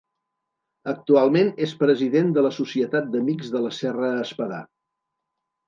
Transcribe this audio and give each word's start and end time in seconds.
Actualment 0.93 1.51
és 1.65 1.75
president 1.83 2.33
de 2.39 2.45
la 2.47 2.53
Societat 2.57 3.13
d'Amics 3.13 3.55
de 3.59 3.65
la 3.69 3.73
Serra 3.83 4.13
Espadà. 4.25 4.67